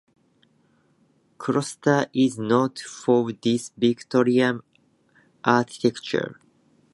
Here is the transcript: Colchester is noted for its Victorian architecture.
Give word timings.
Colchester 1.37 2.07
is 2.11 2.35
noted 2.39 2.83
for 2.87 3.29
its 3.43 3.71
Victorian 3.77 4.61
architecture. 5.43 6.39